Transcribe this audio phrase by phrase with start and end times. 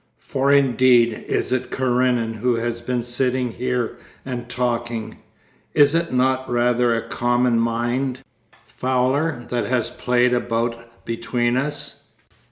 [0.17, 5.17] For indeed is it Karenin who has been sitting here and talking;
[5.75, 8.17] is it not rather a common mind,
[8.65, 12.05] Fowler, that has played about between us?